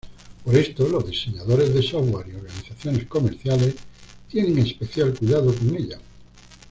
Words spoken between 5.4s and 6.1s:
con ella.